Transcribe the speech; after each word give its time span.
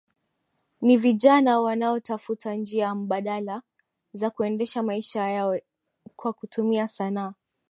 Ni 0.81 0.97
vijana 0.97 1.59
wanaotafuta 1.61 2.53
njia 2.55 2.95
mbadala 2.95 3.61
za 4.13 4.29
kuendesha 4.29 4.83
maisha 4.83 5.29
yao 5.29 5.59
kwa 6.15 6.33
kutumia 6.33 6.87
sanaa 6.87 7.33